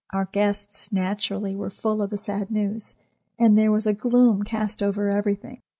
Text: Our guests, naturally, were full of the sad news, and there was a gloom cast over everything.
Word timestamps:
Our 0.11 0.25
guests, 0.31 0.91
naturally, 0.91 1.55
were 1.55 1.69
full 1.69 2.01
of 2.01 2.09
the 2.09 2.17
sad 2.17 2.49
news, 2.49 2.95
and 3.37 3.55
there 3.55 3.71
was 3.71 3.85
a 3.85 3.93
gloom 3.93 4.41
cast 4.41 4.81
over 4.81 5.11
everything. 5.11 5.59